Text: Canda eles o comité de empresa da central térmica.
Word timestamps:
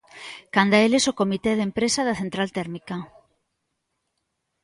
Canda 0.55 0.77
eles 0.85 1.03
o 1.11 1.17
comité 1.21 1.51
de 1.55 1.65
empresa 1.69 2.01
da 2.07 2.19
central 2.21 2.47
térmica. 2.57 2.95